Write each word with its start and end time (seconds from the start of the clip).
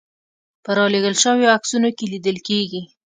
په 0.63 0.69
رالېږل 0.77 1.15
شویو 1.23 1.53
عکسونو 1.55 1.89
کې 1.97 2.05
لیدل 2.13 2.37
کېږي. 2.47 2.81